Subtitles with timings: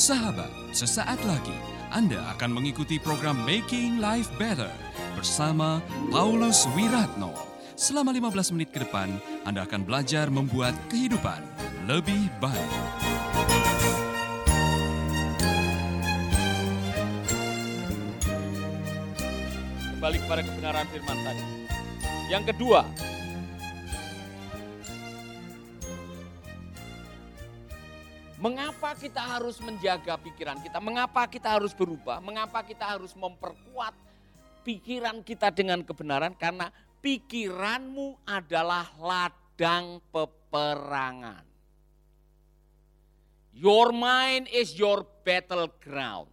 [0.00, 1.52] Sahabat, sesaat lagi
[1.92, 4.72] Anda akan mengikuti program Making Life Better
[5.12, 7.36] bersama Paulus Wiratno.
[7.76, 9.12] Selama 15 menit ke depan,
[9.44, 11.44] Anda akan belajar membuat kehidupan
[11.84, 12.72] lebih baik.
[20.00, 21.44] Kembali kepada kebenaran firman tadi.
[22.32, 22.88] Yang kedua,
[28.40, 30.80] Mengapa kita harus menjaga pikiran kita?
[30.80, 32.24] Mengapa kita harus berubah?
[32.24, 33.92] Mengapa kita harus memperkuat
[34.64, 36.32] pikiran kita dengan kebenaran?
[36.32, 36.72] Karena
[37.04, 41.44] pikiranmu adalah ladang peperangan.
[43.52, 46.32] Your mind is your battleground.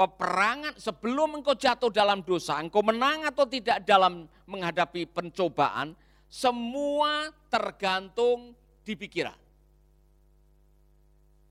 [0.00, 5.92] Peperangan sebelum engkau jatuh dalam dosa, engkau menang atau tidak dalam menghadapi pencobaan,
[6.24, 9.43] semua tergantung di pikiran.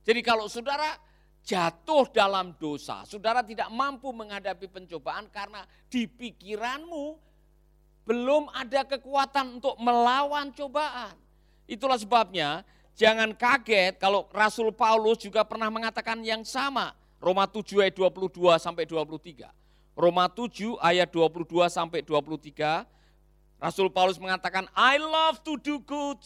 [0.04, 1.00] Jadi kalau saudara
[1.44, 7.20] jatuh dalam dosa, saudara tidak mampu menghadapi pencobaan karena di pikiranmu
[8.04, 11.16] belum ada kekuatan untuk melawan cobaan.
[11.64, 12.68] Itulah sebabnya
[13.00, 16.92] jangan kaget kalau Rasul Paulus juga pernah mengatakan yang sama.
[17.24, 19.48] Roma 7 ayat 22 sampai 23.
[19.96, 22.84] Roma 7 ayat 22 sampai 23.
[23.64, 26.20] Rasul Paulus mengatakan, I love to do good,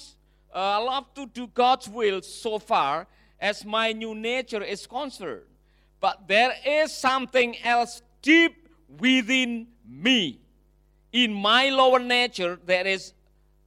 [0.49, 3.05] uh, love to do God's will so far
[3.39, 5.45] as my new nature is concerned.
[5.99, 10.41] But there is something else deep within me.
[11.13, 13.13] In my lower nature, there is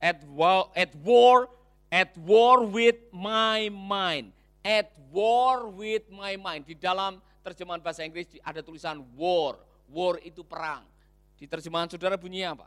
[0.00, 1.48] at war, at war,
[1.90, 4.32] at war with my mind.
[4.62, 6.70] At war with my mind.
[6.70, 9.58] Di dalam terjemahan bahasa Inggris ada tulisan war.
[9.90, 10.86] War itu perang.
[11.34, 12.66] Di terjemahan saudara bunyinya apa?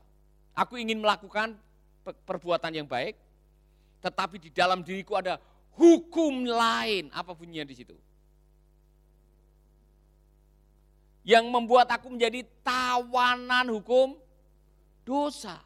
[0.54, 1.56] Aku ingin melakukan
[2.28, 3.16] perbuatan yang baik,
[4.04, 5.40] tetapi di dalam diriku ada
[5.78, 7.10] hukum lain.
[7.14, 7.96] Apa bunyinya di situ?
[11.24, 14.20] Yang membuat aku menjadi tawanan hukum
[15.08, 15.60] dosa.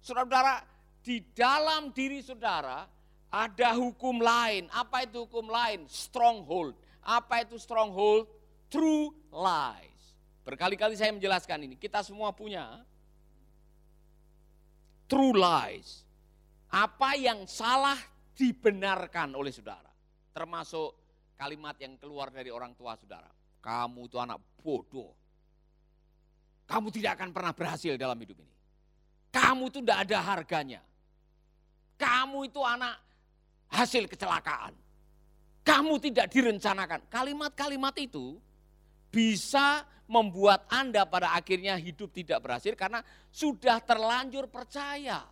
[0.00, 0.64] Saudara-saudara,
[1.04, 2.88] di dalam diri saudara
[3.28, 4.66] ada hukum lain.
[4.72, 5.84] Apa itu hukum lain?
[5.86, 6.74] Stronghold.
[7.04, 8.28] Apa itu stronghold?
[8.72, 10.16] True lies.
[10.44, 11.76] Berkali-kali saya menjelaskan ini.
[11.76, 12.80] Kita semua punya
[15.06, 16.02] true lies.
[16.70, 17.98] Apa yang salah
[18.40, 19.92] dibenarkan oleh saudara.
[20.32, 20.88] Termasuk
[21.36, 23.28] kalimat yang keluar dari orang tua saudara.
[23.60, 25.12] Kamu itu anak bodoh.
[26.64, 28.54] Kamu tidak akan pernah berhasil dalam hidup ini.
[29.28, 30.80] Kamu itu tidak ada harganya.
[32.00, 32.96] Kamu itu anak
[33.68, 34.72] hasil kecelakaan.
[35.60, 37.04] Kamu tidak direncanakan.
[37.12, 38.40] Kalimat-kalimat itu
[39.12, 45.22] bisa membuat Anda pada akhirnya hidup tidak berhasil karena sudah terlanjur percaya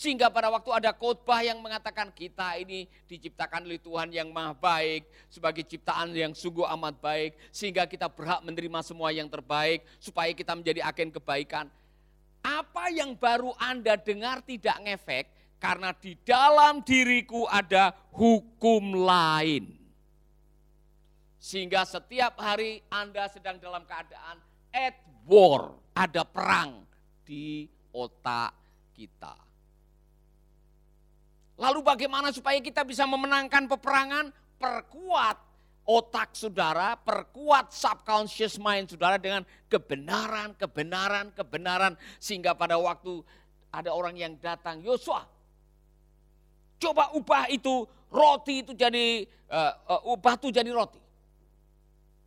[0.00, 5.04] sehingga pada waktu ada khotbah yang mengatakan kita ini diciptakan oleh Tuhan yang maha baik,
[5.28, 10.56] sebagai ciptaan yang sungguh amat baik, sehingga kita berhak menerima semua yang terbaik, supaya kita
[10.56, 11.68] menjadi agen kebaikan.
[12.40, 15.28] Apa yang baru Anda dengar tidak ngefek,
[15.60, 19.68] karena di dalam diriku ada hukum lain.
[21.36, 24.40] Sehingga setiap hari Anda sedang dalam keadaan
[24.72, 24.96] at
[25.28, 26.88] war, ada perang
[27.28, 28.56] di otak
[28.96, 29.49] kita.
[31.60, 34.32] Lalu bagaimana supaya kita bisa memenangkan peperangan?
[34.56, 35.36] Perkuat
[35.84, 42.00] otak saudara, perkuat subconscious mind saudara dengan kebenaran, kebenaran, kebenaran.
[42.16, 43.20] Sehingga pada waktu
[43.68, 45.28] ada orang yang datang, Yosua,
[46.80, 51.00] coba ubah itu roti itu jadi, uh, uh, batu jadi roti.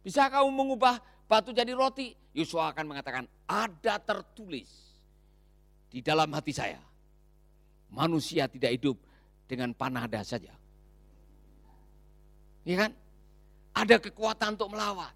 [0.05, 2.13] Bisa kamu mengubah batu jadi roti?
[2.37, 4.69] Yosua akan mengatakan, ada tertulis
[5.89, 6.81] di dalam hati saya.
[7.93, 8.97] Manusia tidak hidup
[9.47, 10.51] dengan panada saja.
[12.63, 12.91] Iya kan?
[13.73, 15.11] Ada kekuatan untuk melawan.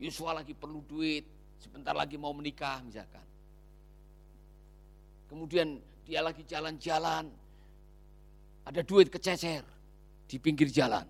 [0.00, 1.28] Yusua lagi perlu duit,
[1.60, 3.26] sebentar lagi mau menikah misalkan.
[5.28, 5.76] Kemudian
[6.08, 7.28] dia lagi jalan-jalan,
[8.64, 9.62] ada duit kececer
[10.26, 11.04] di pinggir jalan.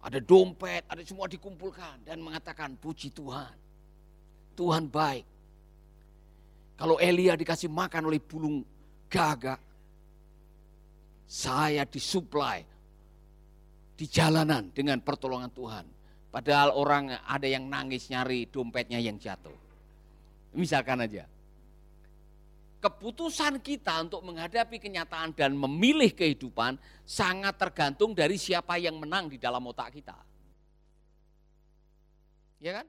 [0.00, 3.52] Ada dompet, ada semua dikumpulkan dan mengatakan puji Tuhan.
[4.56, 5.26] Tuhan baik.
[6.80, 8.64] Kalau Elia dikasih makan oleh bulung
[9.12, 9.60] gagak,
[11.30, 12.66] saya disuplai
[13.94, 15.86] di jalanan dengan pertolongan Tuhan.
[16.34, 19.54] Padahal orang ada yang nangis nyari dompetnya yang jatuh.
[20.58, 21.30] Misalkan aja.
[22.80, 29.38] Keputusan kita untuk menghadapi kenyataan dan memilih kehidupan sangat tergantung dari siapa yang menang di
[29.38, 30.16] dalam otak kita.
[32.58, 32.86] Ya kan?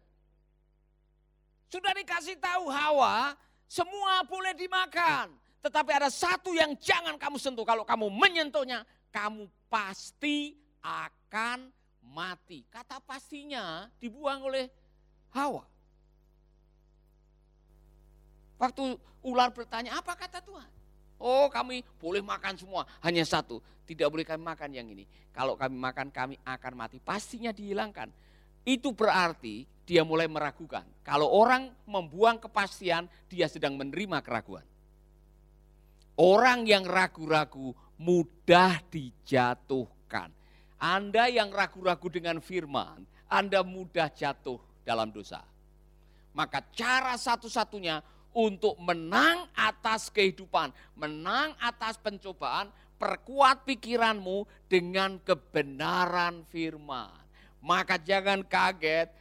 [1.67, 3.35] Sudah dikasih tahu Hawa,
[3.67, 5.40] semua boleh dimakan.
[5.61, 7.61] Tetapi ada satu yang jangan kamu sentuh.
[7.61, 8.81] Kalau kamu menyentuhnya,
[9.13, 11.69] kamu pasti akan
[12.01, 12.65] mati.
[12.65, 14.65] Kata pastinya dibuang oleh
[15.31, 15.63] Hawa.
[18.57, 20.69] Waktu ular bertanya, apa kata Tuhan?
[21.21, 23.61] Oh kami boleh makan semua, hanya satu.
[23.85, 25.05] Tidak boleh kami makan yang ini.
[25.29, 26.97] Kalau kami makan kami akan mati.
[26.97, 28.09] Pastinya dihilangkan.
[28.65, 30.85] Itu berarti dia mulai meragukan.
[31.01, 34.65] Kalau orang membuang kepastian, dia sedang menerima keraguan.
[36.19, 37.71] Orang yang ragu-ragu
[38.01, 40.33] mudah dijatuhkan.
[40.81, 45.45] Anda yang ragu-ragu dengan firman, Anda mudah jatuh dalam dosa.
[46.33, 57.13] Maka cara satu-satunya untuk menang atas kehidupan, menang atas pencobaan, perkuat pikiranmu dengan kebenaran firman.
[57.61, 59.11] Maka jangan kaget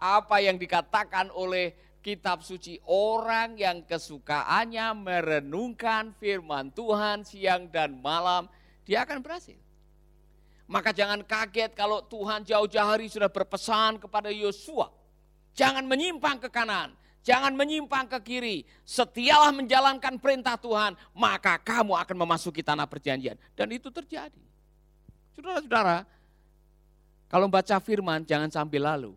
[0.00, 8.50] apa yang dikatakan oleh kitab suci orang yang kesukaannya merenungkan firman Tuhan siang dan malam,
[8.82, 9.56] dia akan berhasil.
[10.66, 14.90] Maka jangan kaget kalau Tuhan jauh-jauh hari sudah berpesan kepada Yosua.
[15.54, 18.66] Jangan menyimpang ke kanan, Jangan menyimpang ke kiri.
[18.82, 23.38] Setialah menjalankan perintah Tuhan, maka kamu akan memasuki tanah perjanjian.
[23.54, 24.42] Dan itu terjadi.
[25.38, 26.02] Saudara-saudara,
[27.30, 29.14] kalau baca firman jangan sambil lalu.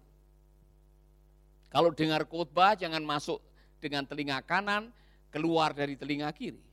[1.76, 3.44] Kalau dengar khotbah jangan masuk
[3.84, 4.96] dengan telinga kanan,
[5.28, 6.64] keluar dari telinga kiri.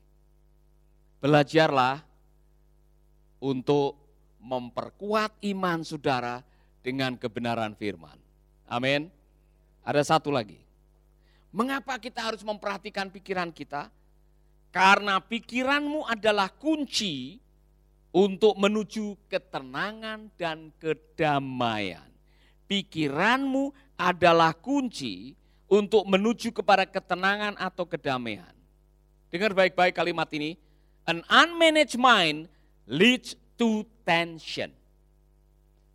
[1.19, 2.07] Belajarlah
[3.43, 3.99] untuk
[4.39, 6.47] memperkuat iman saudara
[6.87, 8.15] dengan kebenaran firman.
[8.71, 9.11] Amin.
[9.83, 10.63] Ada satu lagi.
[11.51, 13.91] Mengapa kita harus memperhatikan pikiran kita?
[14.71, 17.43] Karena pikiranmu adalah kunci
[18.15, 22.07] untuk menuju ketenangan dan kedamaian.
[22.71, 25.39] Pikiranmu adalah kunci
[25.71, 28.51] untuk menuju kepada ketenangan atau kedamaian.
[29.31, 30.59] Dengar baik-baik kalimat ini.
[31.07, 32.47] An unmanaged mind
[32.87, 34.71] leads to tension.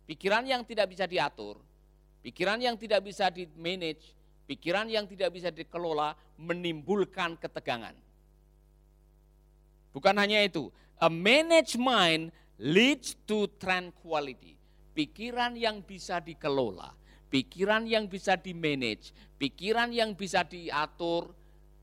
[0.08, 1.60] Pikiran yang tidak bisa diatur,
[2.24, 4.18] pikiran yang tidak bisa di-manage,
[4.48, 7.92] Pikiran yang tidak bisa dikelola menimbulkan ketegangan.
[9.92, 14.56] Bukan hanya itu, a managed mind leads to tranquility.
[14.96, 16.96] Pikiran yang bisa dikelola,
[17.28, 21.32] pikiran yang bisa di-manage, pikiran yang bisa diatur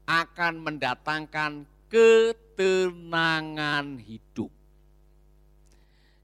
[0.06, 4.52] akan mendatangkan ketenangan hidup.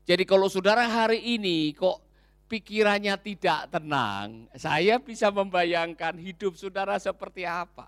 [0.05, 2.01] Jadi kalau saudara hari ini kok
[2.49, 7.87] pikirannya tidak tenang, saya bisa membayangkan hidup saudara seperti apa.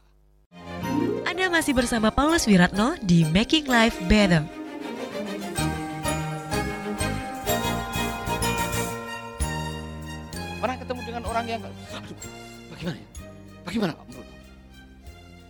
[1.27, 4.62] Anda masih bersama Paulus Wiratno di Making Life Better.
[11.43, 12.17] Orang yang, aduh,
[12.71, 13.09] bagaimana ya?
[13.67, 14.29] Bagaimana Pak menurut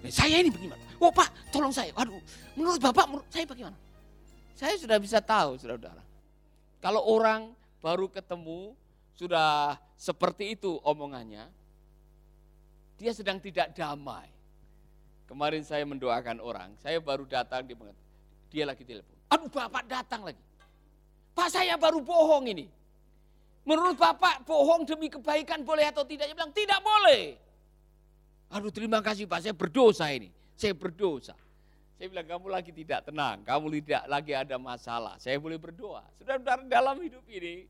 [0.04, 0.82] Eh, saya ini bagaimana?
[1.00, 1.96] Oh Pak, tolong saya.
[1.96, 2.20] Waduh,
[2.60, 3.78] menurut Bapak, menurut saya bagaimana?
[4.52, 6.04] Saya sudah bisa tahu, saudara-saudara.
[6.84, 8.76] Kalau orang baru ketemu,
[9.16, 11.48] sudah seperti itu omongannya,
[13.00, 14.28] dia sedang tidak damai.
[15.24, 17.80] Kemarin saya mendoakan orang, saya baru datang, dia,
[18.52, 19.16] dia lagi telepon.
[19.32, 20.44] Aduh Bapak datang lagi.
[21.32, 22.68] Pak saya baru bohong ini.
[23.64, 26.28] Menurut Bapak bohong demi kebaikan boleh atau tidak?
[26.28, 27.40] Dia bilang tidak boleh.
[28.54, 30.30] Aduh terima kasih Pak, saya berdosa ini.
[30.54, 31.34] Saya berdosa.
[31.98, 35.16] Saya bilang kamu lagi tidak tenang, kamu tidak lagi ada masalah.
[35.18, 36.04] Saya boleh berdoa.
[36.20, 37.66] Saudara-saudara dalam hidup ini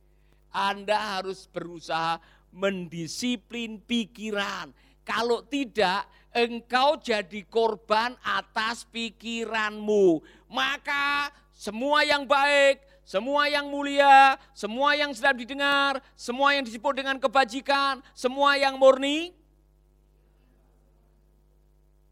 [0.53, 2.21] anda harus berusaha
[2.53, 4.69] mendisiplin pikiran.
[5.03, 10.21] Kalau tidak, engkau jadi korban atas pikiranmu.
[10.47, 17.19] Maka semua yang baik, semua yang mulia, semua yang sedap didengar, semua yang disebut dengan
[17.19, 19.36] kebajikan, semua yang murni,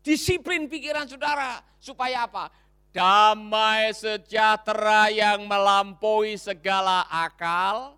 [0.03, 1.63] disiplin pikiran saudara.
[1.81, 2.53] Supaya apa?
[2.91, 7.95] Damai sejahtera yang melampaui segala akal,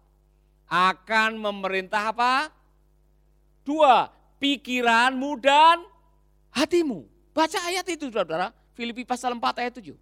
[0.69, 2.53] akan memerintah apa?
[3.65, 4.07] Dua,
[4.38, 5.81] pikiranmu dan
[6.53, 7.09] hatimu.
[7.33, 9.97] Baca ayat itu saudara, Filipi pasal 4 ayat 7.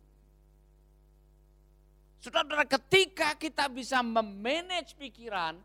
[2.21, 5.57] Saudara, ketika kita bisa memanage pikiran,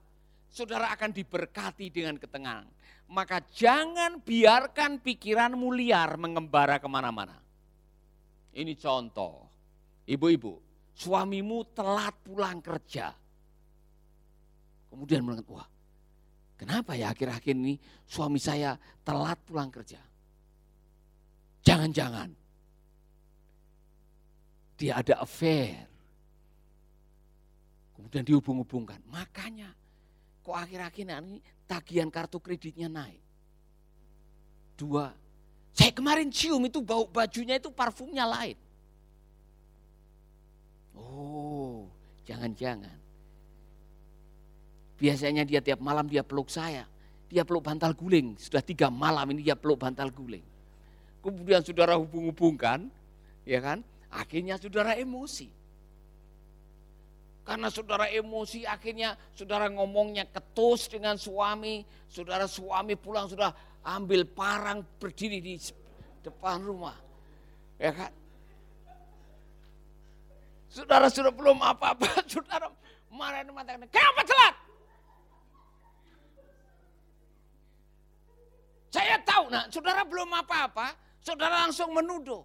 [0.48, 2.72] saudara akan diberkati dengan ketenangan.
[3.12, 7.38] Maka jangan biarkan pikiranmu liar mengembara ke mana-mana.
[8.56, 9.46] Ini contoh,
[10.08, 10.58] ibu-ibu,
[10.96, 13.12] suamimu telat pulang kerja
[14.96, 15.68] Kemudian mengatakan, wah
[16.56, 17.76] kenapa ya akhir-akhir ini
[18.08, 20.00] suami saya telat pulang kerja.
[21.60, 22.32] Jangan-jangan
[24.80, 25.84] dia ada affair.
[27.96, 29.00] Kemudian dihubung-hubungkan.
[29.08, 29.72] Makanya
[30.44, 33.18] kok akhir-akhir ini tagihan kartu kreditnya naik.
[34.76, 35.08] Dua,
[35.72, 38.60] saya kemarin cium itu bau bajunya itu parfumnya lain.
[40.96, 41.88] Oh,
[42.28, 43.06] jangan-jangan
[44.96, 46.88] Biasanya dia tiap malam dia peluk saya.
[47.28, 48.40] Dia peluk bantal guling.
[48.40, 50.44] Sudah tiga malam ini dia peluk bantal guling.
[51.20, 52.88] Kemudian saudara hubung-hubungkan,
[53.44, 53.84] ya kan?
[54.08, 55.52] Akhirnya saudara emosi.
[57.56, 61.88] Karena saudara emosi akhirnya saudara ngomongnya ketus dengan suami.
[62.04, 63.48] Saudara suami pulang sudah
[63.80, 65.56] ambil parang berdiri di
[66.20, 66.92] depan rumah.
[67.80, 68.12] Ya kan?
[70.68, 72.68] Saudara sudah belum apa-apa, saudara
[73.08, 74.54] marah mengatakan, kenapa telat?
[78.92, 80.92] Saya tahu, nah saudara belum apa-apa,
[81.24, 82.44] saudara langsung menuduh.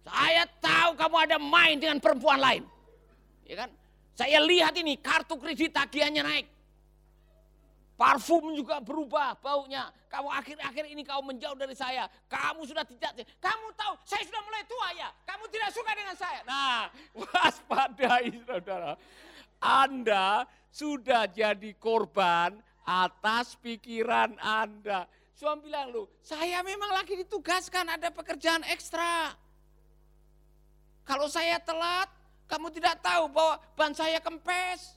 [0.00, 2.64] Saya tahu kamu ada main dengan perempuan lain.
[3.44, 3.70] Ya kan?
[4.18, 6.46] Saya lihat ini kartu kredit tagihannya naik.
[7.94, 9.94] Parfum juga berubah baunya.
[10.10, 12.10] Kamu akhir-akhir ini kau menjauh dari saya.
[12.26, 15.08] Kamu sudah tidak, kamu tahu saya sudah mulai tua ya.
[15.22, 16.42] Kamu tidak suka dengan saya.
[16.42, 16.90] Nah
[17.22, 18.98] waspadai saudara.
[19.62, 25.06] Anda sudah jadi korban atas pikiran Anda.
[25.38, 29.38] Suami bilang lu, saya memang lagi ditugaskan ada pekerjaan ekstra.
[31.06, 32.10] Kalau saya telat,
[32.48, 34.96] kamu tidak tahu bahwa ban saya kempes.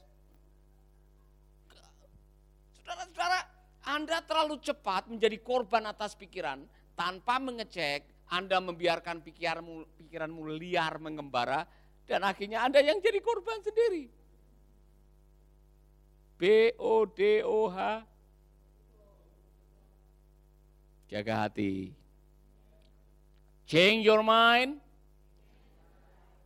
[2.82, 3.40] Saudara-saudara,
[3.86, 6.64] Anda terlalu cepat menjadi korban atas pikiran
[6.98, 11.68] tanpa mengecek Anda membiarkan pikiranmu, pikiranmu liar mengembara
[12.08, 14.10] dan akhirnya Anda yang jadi korban sendiri.
[16.40, 18.02] B O D O H
[21.12, 21.92] Jaga hati.
[23.68, 24.81] Change your mind.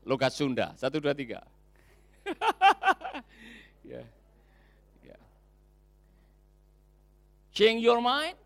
[0.07, 0.71] Logat Sunda.
[0.79, 1.43] Satu, dua, tiga.
[3.83, 4.07] yeah.
[7.57, 8.37] Change your mind,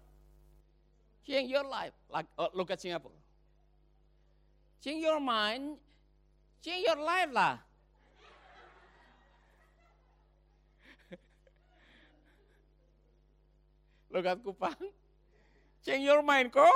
[1.27, 1.91] change your life.
[2.07, 3.11] Like, oh, look at Singapore.
[4.79, 5.83] Change your mind,
[6.63, 7.59] change your life lah.
[14.15, 14.79] look at Kupang.
[15.83, 16.71] Change your mind kok.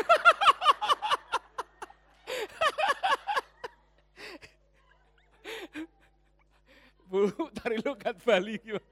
[7.08, 8.84] Bu, tari logat Bali gimana?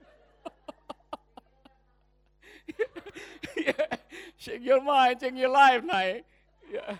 [4.39, 6.25] Shake your mind, change your life, naik.
[6.73, 6.97] Yeah.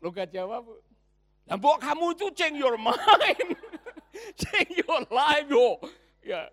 [0.00, 0.78] Logat Jawa, Bu.
[1.50, 3.48] Nah, buat kamu itu change your mind.
[4.42, 5.82] change your life, yo.
[6.22, 6.46] Ya.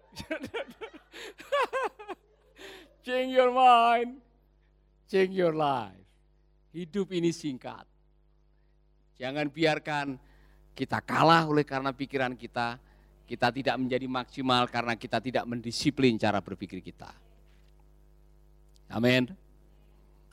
[3.05, 4.19] change your mind.
[5.07, 6.01] Change your life.
[6.73, 7.85] Hidup ini singkat.
[9.21, 10.19] Jangan biarkan
[10.77, 12.77] kita kalah oleh karena pikiran kita,
[13.25, 17.09] kita tidak menjadi maksimal karena kita tidak mendisiplin cara berpikir kita.
[18.93, 19.33] Amin.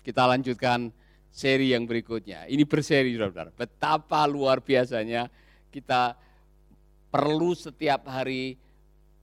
[0.05, 0.93] Kita lanjutkan
[1.33, 2.45] seri yang berikutnya.
[2.45, 3.49] Ini berseri saudara.
[3.57, 5.33] Betapa luar biasanya
[5.73, 6.13] kita
[7.09, 8.61] perlu setiap hari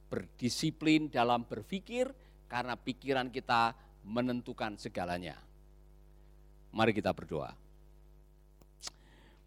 [0.10, 2.10] berdisiplin dalam berpikir
[2.50, 5.38] karena pikiran kita menentukan segalanya.
[6.74, 7.61] Mari kita berdoa.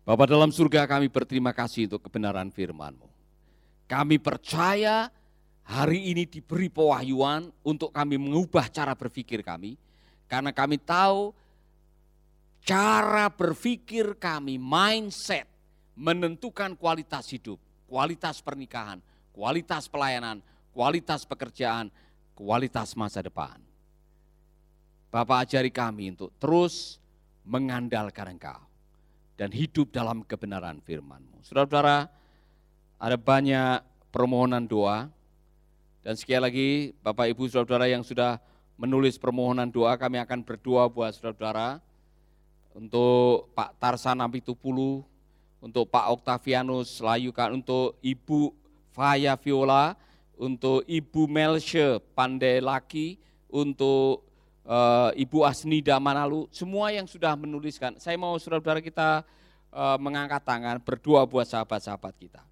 [0.04, 3.08] Bapak dalam surga kami berterima kasih untuk kebenaran firman-Mu.
[3.88, 5.08] Kami percaya
[5.64, 9.80] hari ini diberi pewahyuan untuk kami mengubah cara berpikir kami.
[10.28, 11.32] Karena kami tahu
[12.68, 15.49] cara berpikir kami, mindset,
[15.96, 17.56] menentukan kualitas hidup,
[17.88, 19.00] kualitas pernikahan,
[19.32, 20.44] kualitas pelayanan,
[20.76, 21.88] kualitas pekerjaan,
[22.37, 23.56] kualitas masa depan.
[25.08, 27.00] Bapak ajari kami untuk terus
[27.40, 28.74] mengandalkan Engkau
[29.35, 31.43] dan hidup dalam kebenaran firman-Mu.
[31.43, 32.07] Saudara-saudara,
[32.99, 33.83] ada banyak
[34.14, 35.11] permohonan doa.
[36.05, 36.69] Dan sekali lagi
[37.03, 38.38] Bapak Ibu Saudara-saudara yang sudah
[38.79, 41.83] menulis permohonan doa, kami akan berdoa buat saudara-saudara
[42.75, 45.07] untuk Pak Tarsan Ampitupulu,
[45.62, 48.53] untuk Pak Octavianus Layukan, untuk Ibu
[48.91, 49.95] Faya Viola,
[50.35, 53.17] untuk Ibu Melshe Pandelaki,
[53.49, 54.26] untuk
[54.64, 57.97] uh, Ibu Asnida Manalu, semua yang sudah menuliskan.
[58.00, 59.23] Saya mau saudara-saudara kita
[59.73, 62.42] uh, mengangkat tangan, berdoa buat sahabat-sahabat kita.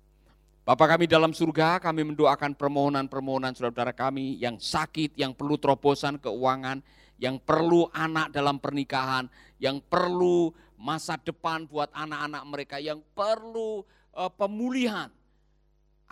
[0.62, 6.78] Bapak kami dalam surga, kami mendoakan permohonan-permohonan saudara-saudara kami yang sakit, yang perlu terobosan keuangan,
[7.19, 9.26] yang perlu anak dalam pernikahan,
[9.59, 13.83] yang perlu masa depan buat anak-anak mereka, yang perlu
[14.14, 15.11] uh, pemulihan.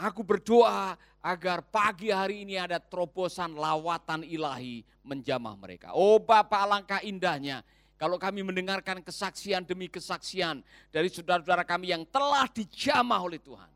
[0.00, 5.92] Aku berdoa agar pagi hari ini ada terobosan lawatan ilahi menjamah mereka.
[5.92, 7.60] Oh Bapak alangkah indahnya
[8.00, 13.68] kalau kami mendengarkan kesaksian demi kesaksian dari saudara-saudara kami yang telah dijamah oleh Tuhan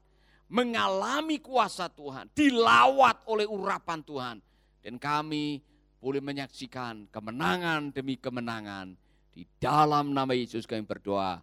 [0.48, 4.36] mengalami kuasa Tuhan, dilawat oleh urapan Tuhan.
[4.84, 5.58] Dan kami
[5.98, 8.92] boleh menyaksikan kemenangan demi kemenangan.
[9.32, 11.40] Di dalam nama Yesus kami berdoa.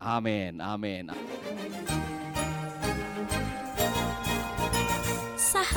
[0.00, 1.14] Amin, amin.